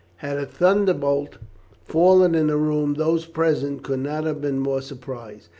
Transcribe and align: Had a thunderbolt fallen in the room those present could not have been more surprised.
Had 0.15 0.39
a 0.39 0.47
thunderbolt 0.47 1.37
fallen 1.85 2.33
in 2.33 2.47
the 2.47 2.57
room 2.57 2.95
those 2.95 3.27
present 3.27 3.83
could 3.83 3.99
not 3.99 4.23
have 4.23 4.41
been 4.41 4.57
more 4.57 4.81
surprised. 4.81 5.49